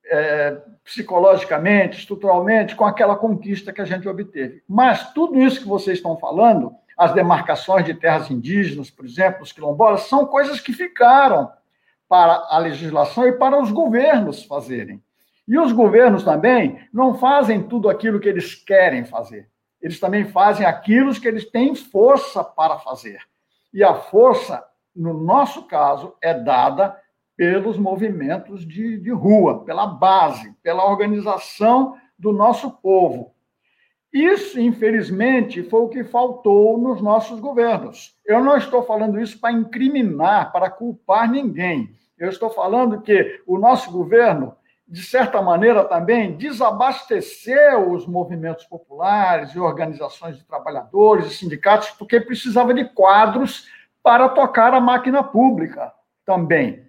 [0.09, 4.63] é, psicologicamente, estruturalmente, com aquela conquista que a gente obteve.
[4.67, 9.51] Mas tudo isso que vocês estão falando, as demarcações de terras indígenas, por exemplo, os
[9.51, 11.51] quilombolas, são coisas que ficaram
[12.07, 15.01] para a legislação e para os governos fazerem.
[15.47, 19.47] E os governos também não fazem tudo aquilo que eles querem fazer.
[19.81, 23.19] Eles também fazem aquilo que eles têm força para fazer.
[23.73, 24.63] E a força,
[24.95, 26.97] no nosso caso, é dada
[27.39, 33.33] pelos movimentos de, de rua, pela base, pela organização do nosso povo.
[34.11, 38.13] Isso, infelizmente, foi o que faltou nos nossos governos.
[38.25, 41.95] Eu não estou falando isso para incriminar, para culpar ninguém.
[42.17, 44.53] Eu estou falando que o nosso governo,
[44.85, 52.19] de certa maneira, também desabasteceu os movimentos populares e organizações de trabalhadores e sindicatos, porque
[52.19, 53.69] precisava de quadros
[54.03, 55.93] para tocar a máquina pública
[56.25, 56.88] também.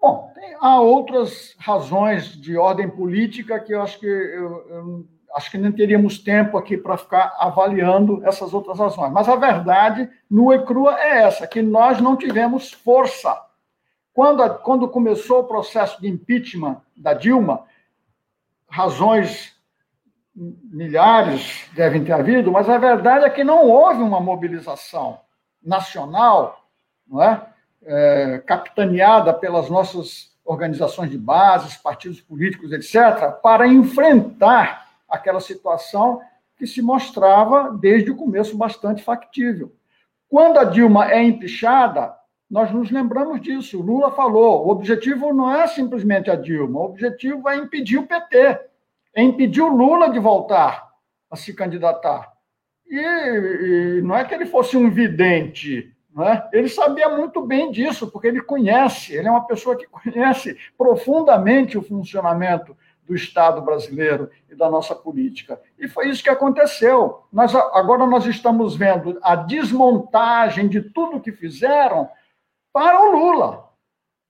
[0.00, 5.50] Bom, tem, há outras razões de ordem política que eu acho que eu, eu acho
[5.50, 9.12] que não teríamos tempo aqui para ficar avaliando essas outras razões.
[9.12, 13.36] Mas a verdade, nua e crua, é essa, que nós não tivemos força.
[14.12, 17.64] Quando, a, quando começou o processo de impeachment da Dilma,
[18.68, 19.52] razões
[20.34, 25.20] milhares devem ter havido, mas a verdade é que não houve uma mobilização
[25.62, 26.68] nacional,
[27.06, 27.53] não é?
[27.86, 36.20] É, capitaneada pelas nossas organizações de bases, partidos políticos, etc., para enfrentar aquela situação
[36.56, 39.72] que se mostrava desde o começo bastante factível.
[40.28, 42.14] Quando a Dilma é empichada,
[42.50, 43.80] nós nos lembramos disso.
[43.80, 48.06] O Lula falou: o objetivo não é simplesmente a Dilma, o objetivo é impedir o
[48.06, 48.60] PT,
[49.14, 50.88] é impedir o Lula de voltar
[51.30, 52.32] a se candidatar.
[52.86, 56.48] E, e não é que ele fosse um vidente, né?
[56.52, 61.76] Ele sabia muito bem disso, porque ele conhece, ele é uma pessoa que conhece profundamente
[61.76, 65.60] o funcionamento do Estado brasileiro e da nossa política.
[65.78, 67.24] E foi isso que aconteceu.
[67.32, 72.08] Nós, agora nós estamos vendo a desmontagem de tudo que fizeram
[72.72, 73.68] para o Lula.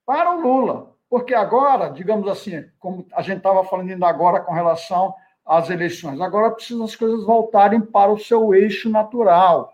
[0.07, 0.93] Para o Lula.
[1.09, 5.15] Porque agora, digamos assim, como a gente estava falando ainda agora com relação
[5.47, 9.74] às eleições, agora precisam as coisas voltarem para o seu eixo natural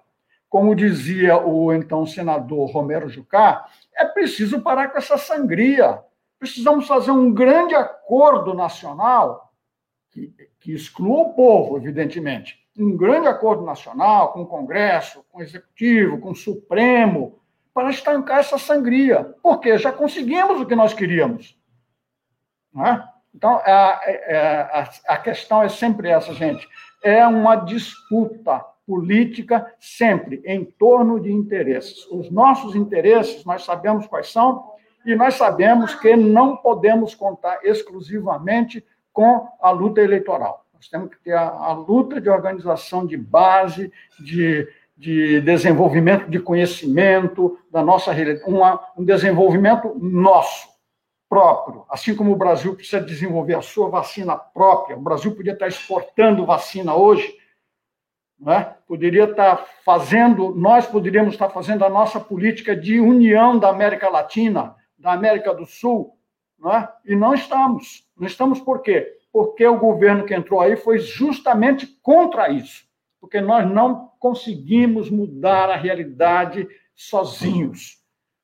[0.51, 6.03] como dizia o então senador Romero Jucá, é preciso parar com essa sangria.
[6.41, 9.53] Precisamos fazer um grande acordo nacional
[10.11, 12.59] que, que exclua o povo, evidentemente.
[12.77, 17.39] Um grande acordo nacional com o Congresso, com o Executivo, com o Supremo,
[17.73, 19.33] para estancar essa sangria.
[19.41, 21.57] Porque já conseguimos o que nós queríamos.
[22.77, 23.03] É?
[23.33, 24.01] Então, a,
[24.73, 26.67] a, a, questão é sempre essa, gente.
[27.05, 32.05] É uma disputa política sempre em torno de interesses.
[32.11, 34.65] Os nossos interesses, nós sabemos quais são,
[35.07, 40.67] e nós sabemos que não podemos contar exclusivamente com a luta eleitoral.
[40.75, 46.41] Nós temos que ter a, a luta de organização de base, de, de desenvolvimento de
[46.41, 48.11] conhecimento da nossa
[48.45, 50.69] uma, um desenvolvimento nosso,
[51.31, 51.85] próprio.
[51.89, 56.45] Assim como o Brasil precisa desenvolver a sua vacina própria, o Brasil podia estar exportando
[56.45, 57.33] vacina hoje,
[58.41, 58.75] né?
[58.87, 64.75] poderia estar fazendo, nós poderíamos estar fazendo a nossa política de união da América Latina,
[64.99, 66.17] da América do Sul,
[66.59, 66.89] né?
[67.05, 68.09] e não estamos.
[68.17, 69.17] Não estamos por quê?
[69.33, 72.85] Porque o governo que entrou aí foi justamente contra isso,
[73.21, 77.99] porque nós não conseguimos mudar a realidade sozinhos.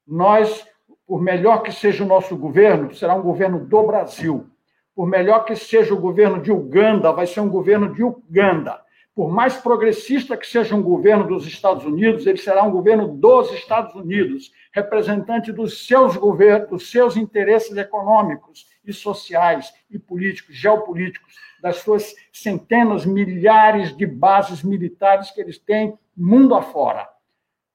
[0.07, 0.67] Nós,
[1.07, 4.47] por melhor que seja o nosso governo, será um governo do Brasil.
[4.95, 8.86] Por melhor que seja o governo de Uganda, vai ser um governo de Uganda
[9.17, 13.51] por mais progressista que seja um governo dos Estados Unidos, ele será um governo dos
[13.51, 21.35] Estados Unidos, representante dos seus governos, dos seus interesses econômicos e sociais e políticos, geopolíticos,
[21.63, 27.09] das suas centenas, milhares de bases militares que eles têm mundo afora.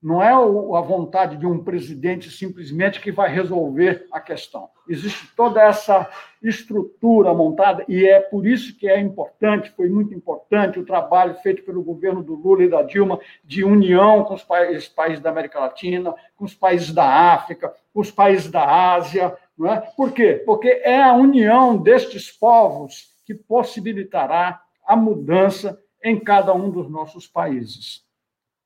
[0.02, 4.68] Não é a vontade de um presidente simplesmente que vai resolver a questão.
[4.90, 6.10] Existe toda essa
[6.42, 11.64] estrutura montada e é por isso que é importante, foi muito importante o trabalho feito
[11.64, 16.16] pelo governo do Lula e da Dilma de união com os países, da América Latina,
[16.36, 19.38] com os países da África, com os países da Ásia.
[19.56, 19.82] Não é?
[19.96, 20.42] Por quê?
[20.44, 27.28] Porque é a união destes povos que possibilitará a mudança em cada um dos nossos
[27.28, 28.10] países.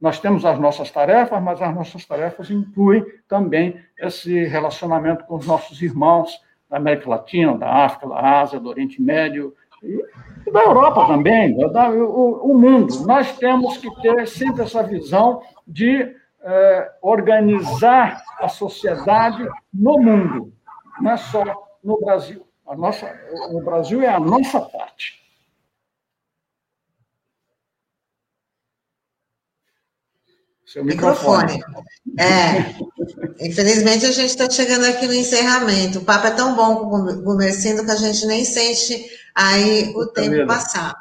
[0.05, 5.47] Nós temos as nossas tarefas, mas as nossas tarefas incluem também esse relacionamento com os
[5.47, 6.39] nossos irmãos
[6.69, 11.89] da América Latina, da África, da Ásia, do Oriente Médio e da Europa também, da,
[11.89, 13.03] o, o, mundo.
[13.07, 20.53] Nós temos que ter sempre essa visão de eh, organizar a sociedade no mundo,
[21.01, 21.43] não é só
[21.83, 22.45] no Brasil.
[22.67, 23.11] A nossa,
[23.49, 25.24] o Brasil é a nossa parte.
[30.75, 31.53] Seu microfone.
[31.53, 31.85] microfone.
[32.19, 32.75] É.
[33.39, 35.99] Infelizmente, a gente está chegando aqui no encerramento.
[35.99, 40.05] O papo é tão bom com o Gumercindo que a gente nem sente aí o
[40.07, 40.93] tempo passar.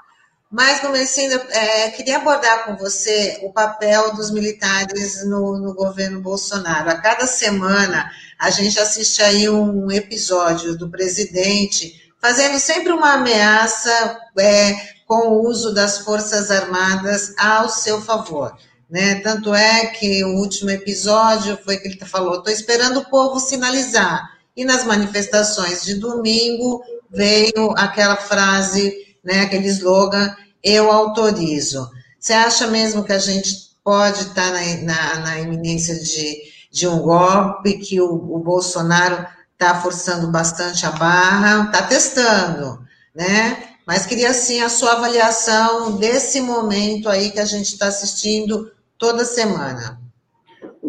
[0.49, 6.91] Mas, Gumercindo, é, queria abordar com você o papel dos militares no, no governo Bolsonaro.
[6.91, 8.09] A cada semana,
[8.39, 15.49] a gente assiste aí um episódio do presidente fazendo sempre uma ameaça é, com o
[15.49, 18.57] uso das Forças Armadas ao seu favor.
[18.95, 19.17] Né?
[19.17, 24.31] Tanto é que o último episódio foi que ele falou: estou esperando o povo sinalizar.
[24.57, 26.81] E nas manifestações de domingo
[27.11, 31.91] veio aquela frase, né, aquele slogan: eu autorizo.
[32.21, 37.01] Você acha mesmo que a gente pode estar na, na, na iminência de, de um
[37.01, 42.79] golpe, que o, o Bolsonaro está forçando bastante a barra, está testando,
[43.13, 43.71] né?
[43.85, 49.25] Mas queria, assim, a sua avaliação desse momento aí que a gente está assistindo toda
[49.25, 50.05] semana.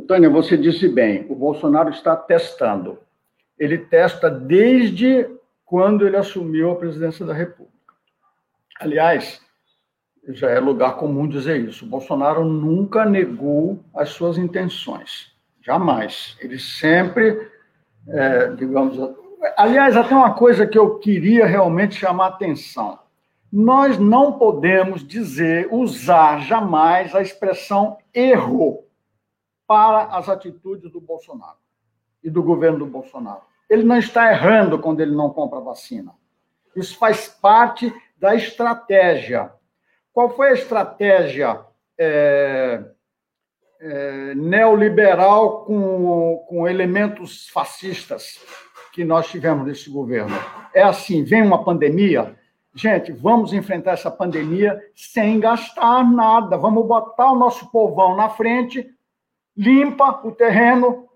[0.05, 2.99] Tânia, você disse bem, o Bolsonaro está testando.
[3.57, 5.27] Ele testa desde
[5.65, 7.75] quando ele assumiu a presidência da República.
[8.79, 9.41] Aliás,
[10.29, 11.85] já é lugar comum dizer isso.
[11.85, 15.31] O Bolsonaro nunca negou as suas intenções.
[15.61, 16.37] Jamais.
[16.39, 17.49] Ele sempre,
[18.07, 18.97] é, digamos.
[19.57, 22.99] Aliás, até uma coisa que eu queria realmente chamar atenção
[23.57, 28.83] nós não podemos dizer, usar jamais a expressão erro
[29.65, 31.55] para as atitudes do Bolsonaro
[32.21, 33.39] e do governo do Bolsonaro.
[33.69, 36.13] Ele não está errando quando ele não compra vacina.
[36.75, 39.53] Isso faz parte da estratégia.
[40.11, 41.61] Qual foi a estratégia
[41.97, 42.83] é,
[43.79, 48.37] é, neoliberal com, com elementos fascistas
[48.91, 50.35] que nós tivemos nesse governo?
[50.73, 52.37] É assim: vem uma pandemia,
[52.77, 56.57] Gente, vamos enfrentar essa pandemia sem gastar nada.
[56.57, 58.93] Vamos botar o nosso povão na frente,
[59.55, 61.07] limpa o terreno,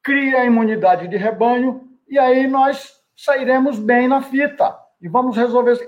[0.00, 4.78] cria a imunidade de rebanho e aí nós sairemos bem na fita.
[5.02, 5.80] E vamos resolver.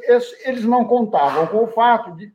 [0.45, 2.35] Eles não contavam com o fato de,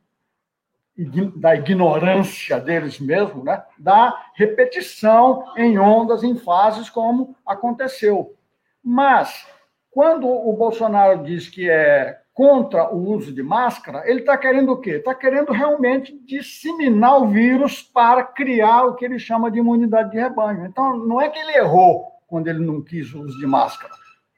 [1.36, 3.62] da ignorância deles mesmos, né?
[3.78, 8.34] da repetição em ondas, em fases, como aconteceu.
[8.82, 9.46] Mas,
[9.90, 14.76] quando o Bolsonaro diz que é contra o uso de máscara, ele está querendo o
[14.76, 14.90] quê?
[14.90, 20.18] Está querendo realmente disseminar o vírus para criar o que ele chama de imunidade de
[20.18, 20.64] rebanho.
[20.64, 23.92] Então, não é que ele errou quando ele não quis o uso de máscara.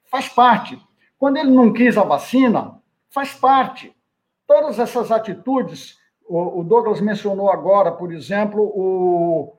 [0.06, 0.80] Faz parte.
[1.18, 2.80] Quando ele não quis a vacina,
[3.10, 3.94] faz parte.
[4.46, 9.58] Todas essas atitudes, o Douglas mencionou agora, por exemplo, o,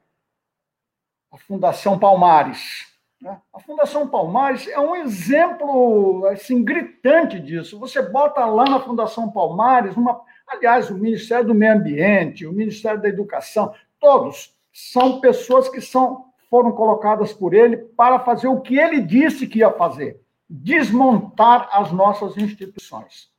[1.31, 2.90] a Fundação Palmares.
[3.21, 3.39] Né?
[3.53, 7.77] A Fundação Palmares é um exemplo assim, gritante disso.
[7.79, 12.99] Você bota lá na Fundação Palmares, uma, aliás, o Ministério do Meio Ambiente, o Ministério
[12.99, 18.79] da Educação, todos são pessoas que são, foram colocadas por ele para fazer o que
[18.79, 20.19] ele disse que ia fazer:
[20.49, 23.29] desmontar as nossas instituições.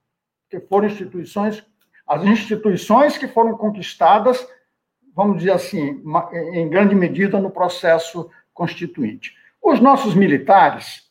[0.48, 1.64] Que foram instituições,
[2.06, 4.46] as instituições que foram conquistadas,
[5.14, 6.00] vamos dizer assim,
[6.52, 9.41] em grande medida no processo constituinte.
[9.62, 11.02] Os nossos militares,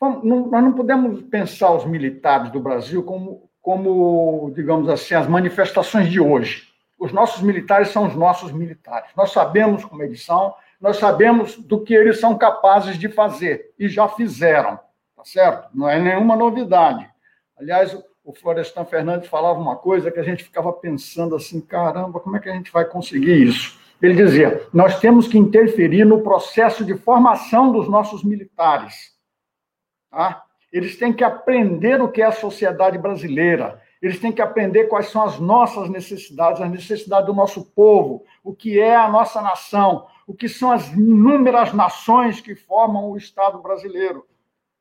[0.00, 6.20] nós não podemos pensar os militares do Brasil como, como, digamos assim, as manifestações de
[6.20, 6.68] hoje.
[6.98, 9.10] Os nossos militares são os nossos militares.
[9.16, 13.88] Nós sabemos como eles são, nós sabemos do que eles são capazes de fazer e
[13.88, 14.78] já fizeram,
[15.16, 15.68] tá certo?
[15.74, 17.10] Não é nenhuma novidade.
[17.58, 22.36] Aliás, o Florestan Fernandes falava uma coisa que a gente ficava pensando assim: caramba, como
[22.36, 23.78] é que a gente vai conseguir isso?
[24.00, 29.14] Ele dizia: nós temos que interferir no processo de formação dos nossos militares.
[30.10, 30.44] Tá?
[30.72, 33.80] Eles têm que aprender o que é a sociedade brasileira.
[34.00, 38.54] Eles têm que aprender quais são as nossas necessidades, as necessidades do nosso povo, o
[38.54, 43.58] que é a nossa nação, o que são as inúmeras nações que formam o Estado
[43.58, 44.26] brasileiro.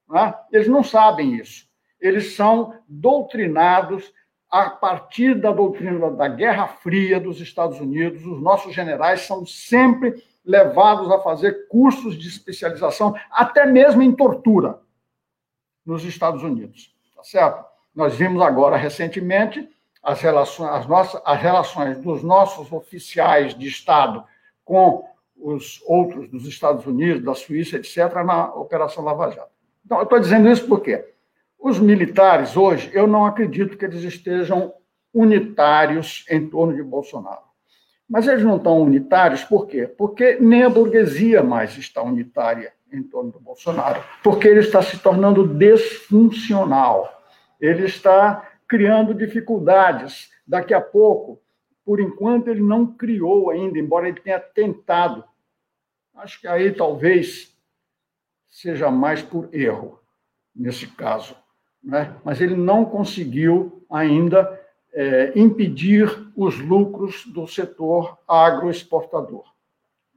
[0.09, 0.33] Né?
[0.51, 1.67] Eles não sabem isso.
[1.99, 4.13] Eles são doutrinados
[4.49, 10.23] a partir da doutrina da Guerra Fria dos Estados Unidos, os nossos generais são sempre
[10.45, 14.79] levados a fazer cursos de especialização, até mesmo em tortura,
[15.85, 16.93] nos Estados Unidos.
[17.15, 17.65] Tá certo?
[17.93, 19.69] Nós vimos agora, recentemente,
[20.01, 24.23] as relações, as nossas, as relações dos nossos oficiais de Estado
[24.63, 25.03] com
[25.35, 29.51] os outros dos Estados Unidos, da Suíça, etc., na Operação Lava Jato.
[29.83, 31.14] Então, eu estou dizendo isso por quê?
[31.59, 34.73] Os militares, hoje, eu não acredito que eles estejam
[35.13, 37.41] unitários em torno de Bolsonaro.
[38.07, 39.87] Mas eles não estão unitários por quê?
[39.87, 44.99] Porque nem a burguesia mais está unitária em torno do Bolsonaro, porque ele está se
[44.99, 47.23] tornando desfuncional.
[47.59, 50.29] Ele está criando dificuldades.
[50.45, 51.41] Daqui a pouco,
[51.83, 55.23] por enquanto, ele não criou ainda, embora ele tenha tentado.
[56.13, 57.57] Acho que aí talvez
[58.45, 59.99] seja mais por erro,
[60.55, 61.35] nesse caso
[61.85, 62.15] né?
[62.23, 64.59] mas ele não conseguiu ainda
[64.93, 69.43] é, impedir os lucros do setor agroexportador.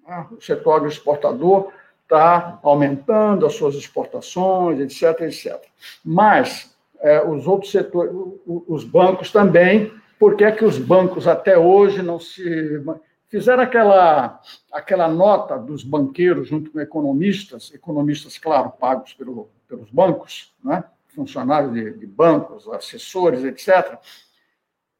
[0.06, 0.26] Né?
[0.32, 1.70] O setor agroexportador
[2.02, 5.62] está aumentando as suas exportações, etc, etc.
[6.02, 8.12] Mas é, os outros setores,
[8.46, 12.82] os bancos também, por que é que os bancos até hoje não se
[13.28, 14.40] fizeram aquela,
[14.72, 20.82] aquela nota dos banqueiros junto com economistas, economistas, claro, pagos pelo, pelos bancos, né?
[21.18, 23.98] Funcionários de, de bancos, assessores, etc.,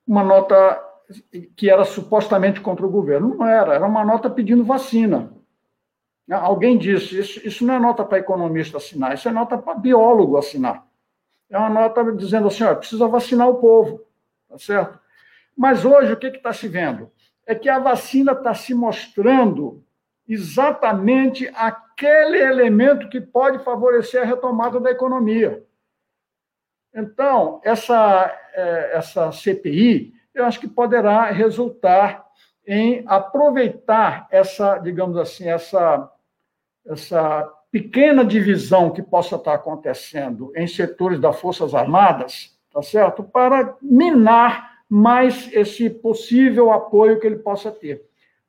[0.05, 0.85] uma nota
[1.57, 3.37] que era supostamente contra o governo.
[3.37, 5.33] Não era, era uma nota pedindo vacina.
[6.29, 10.37] Alguém disse: isso, isso não é nota para economista assinar, isso é nota para biólogo
[10.37, 10.85] assinar.
[11.49, 14.05] É uma nota dizendo assim: ó, precisa vacinar o povo,
[14.49, 14.99] tá certo?
[15.57, 17.11] Mas hoje o que está se vendo?
[17.47, 19.83] É que a vacina está se mostrando
[20.29, 25.65] exatamente aquele elemento que pode favorecer a retomada da economia.
[26.95, 32.27] Então, essa, é, essa CPI, eu acho que poderá resultar
[32.67, 36.11] em aproveitar essa, digamos assim, essa,
[36.87, 43.23] essa pequena divisão que possa estar acontecendo em setores das Forças Armadas, tá certo?
[43.23, 48.05] Para minar mais esse possível apoio que ele possa ter.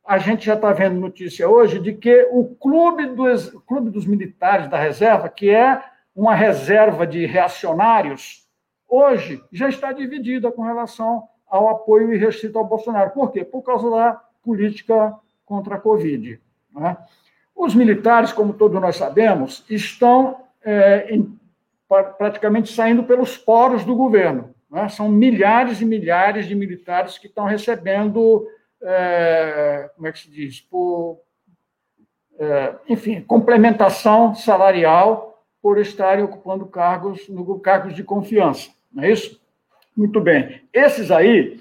[0.06, 4.70] A gente já está vendo notícia hoje de que o clube dos, clube dos militares
[4.70, 5.82] da reserva, que é
[6.20, 8.46] uma reserva de reacionários,
[8.90, 13.12] hoje já está dividida com relação ao apoio irrestrito ao Bolsonaro.
[13.12, 13.46] Por quê?
[13.46, 15.16] Por causa da política
[15.46, 16.38] contra a Covid.
[16.76, 16.98] Né?
[17.56, 21.40] Os militares, como todos nós sabemos, estão é, em,
[22.18, 24.54] praticamente saindo pelos poros do governo.
[24.70, 24.90] Né?
[24.90, 28.46] São milhares e milhares de militares que estão recebendo,
[28.84, 31.22] é, como é que se diz, por,
[32.38, 35.29] é, enfim, complementação salarial
[35.62, 37.28] por estarem ocupando cargos,
[37.62, 39.40] cargos de confiança, não é isso?
[39.96, 40.62] Muito bem.
[40.72, 41.60] Esses aí,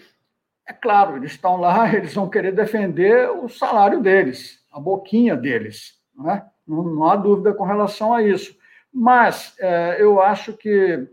[0.66, 5.98] é claro, eles estão lá, eles vão querer defender o salário deles, a boquinha deles,
[6.14, 6.46] não, é?
[6.66, 8.56] não, não há dúvida com relação a isso.
[8.92, 11.08] Mas é, eu acho que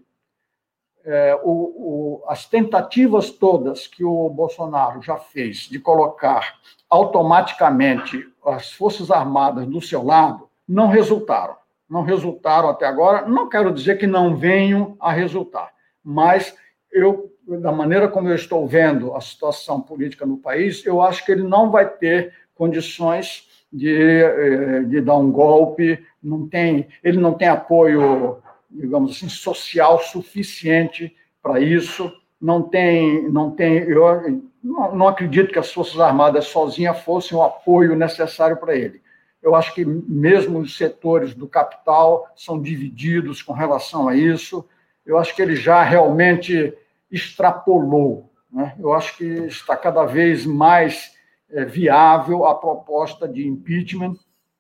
[1.04, 6.56] é, o, o, as tentativas todas que o Bolsonaro já fez de colocar
[6.90, 11.56] automaticamente as Forças Armadas do seu lado não resultaram.
[11.90, 13.28] Não resultaram até agora.
[13.28, 15.72] Não quero dizer que não venham a resultar,
[16.04, 16.56] mas
[16.92, 21.32] eu, da maneira como eu estou vendo a situação política no país, eu acho que
[21.32, 27.34] ele não vai ter condições de, eh, de dar um golpe, não tem, ele não
[27.34, 28.42] tem apoio
[28.76, 32.12] digamos assim, social suficiente para isso.
[32.40, 37.42] Não tem, não tem, eu não, não acredito que as Forças Armadas sozinhas fossem o
[37.42, 39.02] apoio necessário para ele.
[39.46, 44.68] Eu acho que mesmo os setores do capital são divididos com relação a isso.
[45.06, 46.74] Eu acho que ele já realmente
[47.12, 48.34] extrapolou.
[48.52, 48.74] Né?
[48.80, 51.14] Eu acho que está cada vez mais
[51.48, 54.16] é, viável a proposta de impeachment.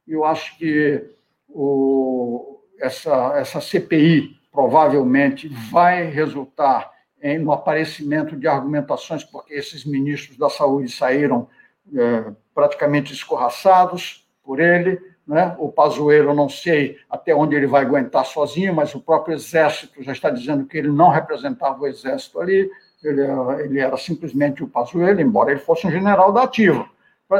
[0.07, 1.03] Eu acho que
[1.49, 10.38] o, essa, essa CPI provavelmente vai resultar em, no aparecimento de argumentações, porque esses ministros
[10.38, 11.49] da saúde saíram
[11.91, 15.02] é, praticamente escorraçados por ele.
[15.28, 15.56] Né?
[15.58, 20.12] O Pazuello, não sei até onde ele vai aguentar sozinho, mas o próprio Exército já
[20.12, 22.70] está dizendo que ele não representava o Exército ali,
[23.04, 26.88] ele era, ele era simplesmente o Pazuello, embora ele fosse um general da ativa.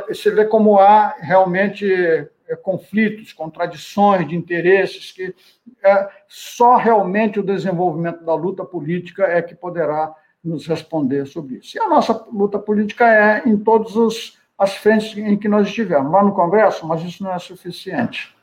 [0.08, 1.86] Você vê como há realmente
[2.48, 5.34] é, conflitos, contradições de interesses, que
[5.84, 11.78] é, só realmente o desenvolvimento da luta política é que poderá nos responder sobre isso.
[11.78, 13.96] E a nossa luta política é em todas
[14.58, 18.34] as frentes em que nós estivermos, lá no Congresso, mas isso não é suficiente.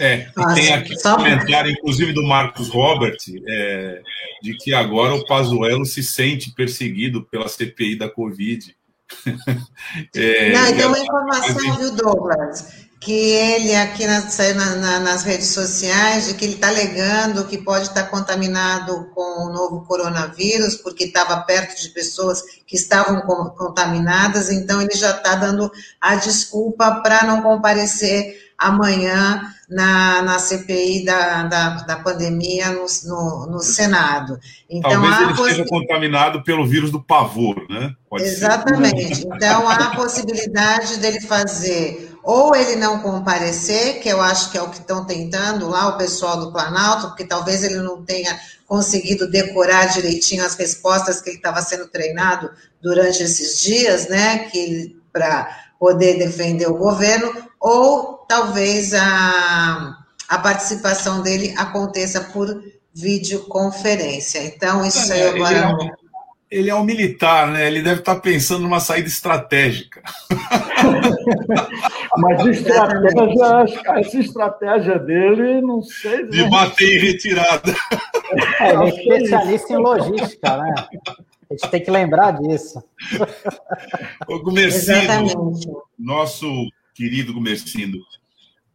[0.00, 3.16] É, tem aqui um comentário, inclusive, do Marcos Robert,
[3.48, 4.00] é,
[4.40, 8.76] de que agora o Pazuello se sente perseguido pela CPI da Covid.
[10.14, 12.87] é, Não, tem uma informação, viu, Douglas?
[13.00, 17.58] Que ele aqui saiu na, na, nas redes sociais de que ele está alegando que
[17.58, 23.20] pode estar tá contaminado com o novo coronavírus, porque estava perto de pessoas que estavam
[23.56, 25.70] contaminadas, então ele já está dando
[26.00, 29.40] a desculpa para não comparecer amanhã
[29.70, 34.38] na, na CPI da, da, da pandemia no, no, no, Senado.
[34.68, 35.50] Então, Talvez ele possi...
[35.50, 37.94] esteja contaminado pelo vírus do pavor, né?
[38.10, 39.14] Pode Exatamente.
[39.14, 39.26] Ser.
[39.26, 44.62] Então, há a possibilidade dele fazer ou ele não comparecer, que eu acho que é
[44.62, 49.30] o que estão tentando lá o pessoal do Planalto, porque talvez ele não tenha conseguido
[49.30, 52.50] decorar direitinho as respostas que ele estava sendo treinado
[52.82, 54.40] durante esses dias, né?
[54.50, 55.48] Que para
[55.78, 59.96] poder defender o governo, ou talvez a,
[60.28, 62.62] a participação dele aconteça por
[62.92, 64.44] videoconferência.
[64.44, 65.56] Então, isso é, agora.
[65.56, 66.07] Ele é, um,
[66.50, 67.66] ele é um militar, né?
[67.66, 70.02] Ele deve estar pensando numa saída estratégica.
[72.16, 76.26] Mas estratégia, essa estratégia dele, não sei.
[76.26, 76.48] De né?
[76.48, 77.74] bater em retirada.
[78.60, 80.74] É, ele é especialista em logística, né?
[81.50, 82.82] A gente tem que lembrar disso.
[84.26, 85.62] O Gumercindo,
[85.98, 86.46] nosso
[86.94, 87.98] querido Gumercindo,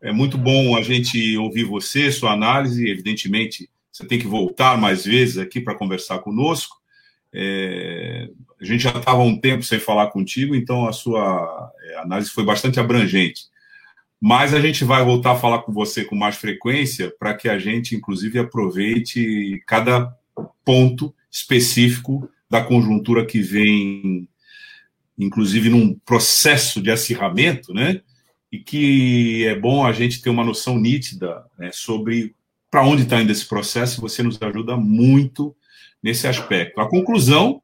[0.02, 2.90] é muito bom a gente ouvir você, sua análise.
[2.90, 6.83] Evidentemente, você tem que voltar mais vezes aqui para conversar conosco.
[7.34, 8.30] É,
[8.62, 12.46] a gente já estava um tempo sem falar contigo, então a sua é, análise foi
[12.46, 13.44] bastante abrangente.
[14.22, 17.60] Mas a gente vai voltar a falar com você com mais frequência para que a
[17.60, 20.16] gente, inclusive, aproveite cada
[20.64, 24.28] ponto específico da conjuntura que vem,
[25.18, 28.02] inclusive, num processo de acirramento, né?
[28.50, 32.36] E que é bom a gente ter uma noção nítida né, sobre
[32.72, 35.56] para onde está indo esse processo, você nos ajuda muito
[36.04, 36.82] nesse aspecto.
[36.82, 37.62] A conclusão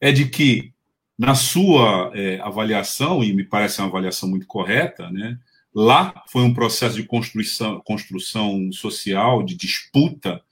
[0.00, 0.72] é de que,
[1.16, 5.38] na sua é, avaliação, e me parece uma avaliação muito correta, né,
[5.72, 10.42] lá foi um processo de construção, construção social, de disputa,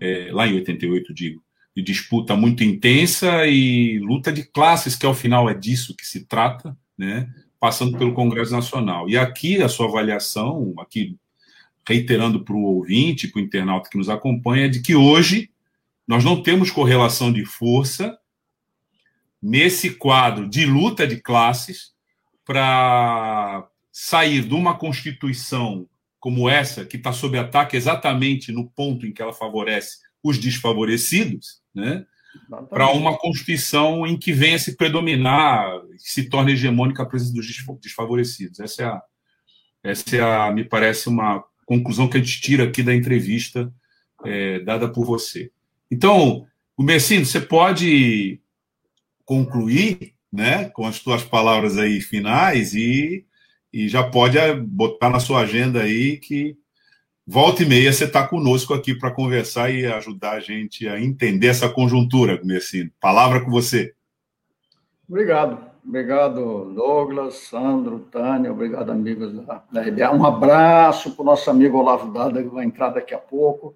[0.00, 1.42] é, lá em 88, digo,
[1.76, 6.24] de disputa muito intensa e luta de classes, que ao final é disso que se
[6.24, 7.32] trata, né?
[7.60, 9.08] passando pelo Congresso Nacional.
[9.08, 11.16] E aqui a sua avaliação, aqui
[11.86, 15.50] reiterando para o ouvinte, para o internauta que nos acompanha, é de que hoje
[16.08, 18.18] nós não temos correlação de força
[19.40, 21.92] nesse quadro de luta de classes
[22.46, 25.86] para sair de uma Constituição
[26.18, 31.60] como essa, que está sob ataque exatamente no ponto em que ela favorece os desfavorecidos,
[31.74, 32.04] né?
[32.70, 37.46] para uma Constituição em que venha se predominar, se torne hegemônica a presença dos
[37.80, 38.60] desfavorecidos.
[38.60, 39.02] Essa é a,
[39.84, 43.72] essa é a, me parece, uma conclusão que a gente tira aqui da entrevista
[44.24, 45.52] é, dada por você.
[45.90, 48.40] Então, o Messino, você pode
[49.24, 53.26] concluir né, com as suas palavras aí finais e,
[53.72, 56.56] e já pode botar na sua agenda aí que
[57.26, 61.48] volta e meia você está conosco aqui para conversar e ajudar a gente a entender
[61.48, 62.90] essa conjuntura, Gumercindo.
[63.00, 63.94] Palavra com você.
[65.08, 65.68] Obrigado.
[65.88, 70.12] Obrigado, Douglas, Sandro, Tânia, obrigado, amigos da, da RBA.
[70.12, 73.74] Um abraço para o nosso amigo Olavo Dada, que vai entrar daqui a pouco,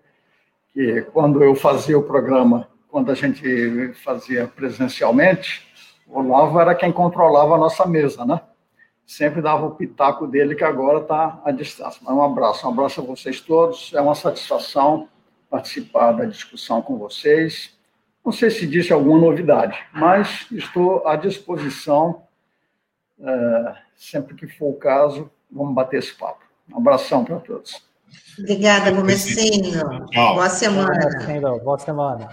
[0.72, 5.66] que quando eu fazia o programa, quando a gente fazia presencialmente,
[6.06, 8.40] o Olavo era quem controlava a nossa mesa, né?
[9.06, 12.00] Sempre dava o pitaco dele, que agora está à distância.
[12.02, 15.08] Mas um abraço, um abraço a vocês todos, é uma satisfação
[15.50, 17.76] participar da discussão com vocês
[18.24, 22.22] não sei se disse alguma novidade, mas estou à disposição,
[23.20, 26.44] é, sempre que for o caso, vamos bater esse papo.
[26.70, 27.84] Um abração para todos.
[28.38, 30.06] Obrigada, Gomecinho.
[30.14, 31.60] Boa semana.
[31.62, 32.30] Boa semana.